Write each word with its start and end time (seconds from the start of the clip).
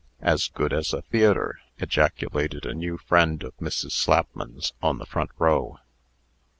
"As 0.23 0.47
good 0.47 0.73
as 0.73 0.93
a 0.93 1.03
theatre!" 1.03 1.59
ejaculated 1.77 2.65
a 2.65 2.73
new 2.73 2.97
friend 2.97 3.43
of 3.43 3.55
Mrs. 3.57 3.91
Slapman's, 3.91 4.73
on 4.81 4.97
the 4.97 5.05
front 5.05 5.29
row. 5.37 5.77